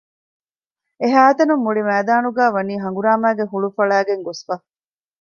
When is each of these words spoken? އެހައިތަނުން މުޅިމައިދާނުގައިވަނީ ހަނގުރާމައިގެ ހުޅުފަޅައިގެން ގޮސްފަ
އެހައިތަނުން 1.01 1.63
މުޅިމައިދާނުގައިވަނީ 1.65 2.73
ހަނގުރާމައިގެ 2.83 3.45
ހުޅުފަޅައިގެން 3.51 4.23
ގޮސްފަ 4.27 4.55